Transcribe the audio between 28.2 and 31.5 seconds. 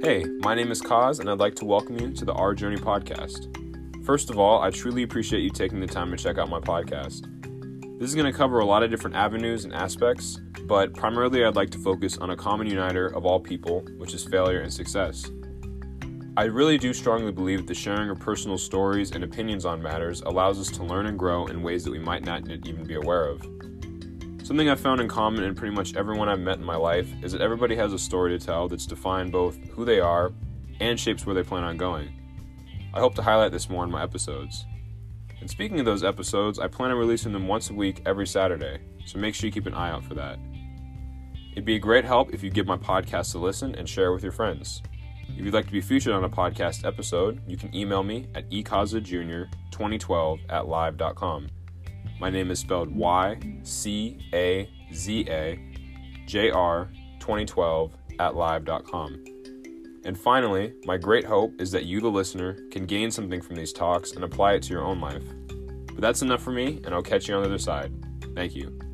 to tell that's defined both who they are and shapes where they